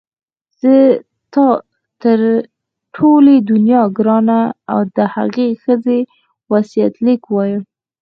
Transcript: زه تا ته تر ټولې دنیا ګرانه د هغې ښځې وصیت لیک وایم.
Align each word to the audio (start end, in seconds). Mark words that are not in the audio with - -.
زه 0.61 0.75
تا 1.33 1.47
ته 1.61 1.61
تر 2.01 2.19
ټولې 2.95 3.35
دنیا 3.51 3.81
ګرانه 3.97 4.39
د 4.95 4.97
هغې 5.15 5.47
ښځې 5.63 5.99
وصیت 6.51 6.93
لیک 7.05 7.23
وایم. 7.29 7.63